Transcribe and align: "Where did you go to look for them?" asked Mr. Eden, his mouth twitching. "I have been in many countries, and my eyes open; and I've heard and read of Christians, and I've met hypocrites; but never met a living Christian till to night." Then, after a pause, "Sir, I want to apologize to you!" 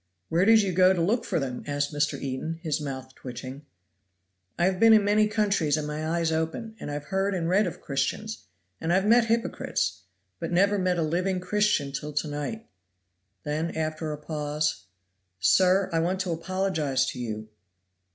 "Where 0.29 0.45
did 0.45 0.63
you 0.63 0.71
go 0.73 0.93
to 0.93 0.99
look 0.99 1.25
for 1.25 1.39
them?" 1.39 1.63
asked 1.67 1.93
Mr. 1.93 2.19
Eden, 2.19 2.59
his 2.63 2.81
mouth 2.81 3.13
twitching. 3.13 3.67
"I 4.57 4.65
have 4.65 4.79
been 4.79 4.93
in 4.93 5.05
many 5.05 5.27
countries, 5.27 5.77
and 5.77 5.85
my 5.85 6.07
eyes 6.07 6.31
open; 6.31 6.75
and 6.79 6.89
I've 6.89 7.03
heard 7.03 7.35
and 7.35 7.47
read 7.47 7.67
of 7.67 7.81
Christians, 7.83 8.45
and 8.81 8.91
I've 8.91 9.05
met 9.05 9.25
hypocrites; 9.25 10.01
but 10.39 10.51
never 10.51 10.79
met 10.79 10.97
a 10.97 11.03
living 11.03 11.39
Christian 11.39 11.91
till 11.91 12.13
to 12.13 12.27
night." 12.27 12.65
Then, 13.43 13.75
after 13.77 14.11
a 14.11 14.17
pause, 14.17 14.85
"Sir, 15.39 15.87
I 15.93 15.99
want 15.99 16.19
to 16.21 16.31
apologize 16.31 17.05
to 17.09 17.19
you!" 17.19 17.49